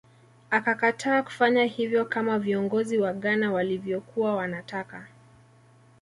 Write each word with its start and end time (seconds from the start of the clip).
Akakataa 0.49 1.23
kufanya 1.23 1.65
hivyo 1.65 2.05
kama 2.05 2.39
viongozi 2.39 2.97
wa 2.97 3.13
Ghana 3.13 3.51
walivyokuwa 3.51 4.35
wanataka 4.35 5.07